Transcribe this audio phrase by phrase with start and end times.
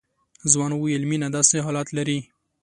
[0.51, 2.19] ځوان وويل مينه داسې حالات لري.